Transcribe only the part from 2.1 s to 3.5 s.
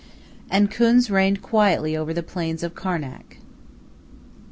the plains of Karnak.